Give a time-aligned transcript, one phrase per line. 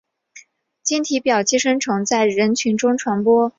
[0.81, 3.49] 经体表寄生虫在人群中传播。